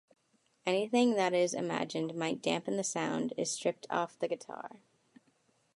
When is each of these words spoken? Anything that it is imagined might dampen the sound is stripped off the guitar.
Anything 0.65 1.13
that 1.13 1.31
it 1.31 1.37
is 1.37 1.53
imagined 1.53 2.15
might 2.15 2.41
dampen 2.41 2.75
the 2.75 2.83
sound 2.83 3.33
is 3.37 3.51
stripped 3.51 3.85
off 3.91 4.17
the 4.17 4.27
guitar. 4.27 4.77